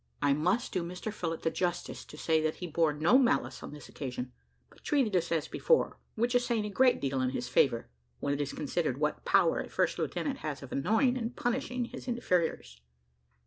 I 0.19 0.33
must 0.33 0.71
do 0.71 0.81
Mr 0.81 1.13
Phillott 1.13 1.43
the 1.43 1.51
justice 1.51 2.03
to 2.05 2.17
say 2.17 2.41
that 2.41 2.55
he 2.55 2.65
bore 2.65 2.91
no 2.91 3.19
malice 3.19 3.61
on 3.61 3.71
this 3.71 3.87
occasion, 3.87 4.31
but 4.71 4.83
treated 4.83 5.15
us 5.15 5.31
as 5.31 5.47
before, 5.47 5.99
which 6.15 6.33
is 6.33 6.43
saying 6.43 6.65
a 6.65 6.71
great 6.71 6.99
deal 6.99 7.21
in 7.21 7.29
his 7.29 7.47
favour, 7.47 7.87
when 8.19 8.33
it 8.33 8.41
is 8.41 8.51
considered 8.51 8.97
what 8.97 9.25
power 9.25 9.59
a 9.59 9.69
first 9.69 9.99
lieutenant 9.99 10.39
has 10.39 10.63
of 10.63 10.71
annoying 10.71 11.17
and 11.19 11.35
punishing 11.35 11.85
his 11.85 12.07
inferiors. 12.07 12.81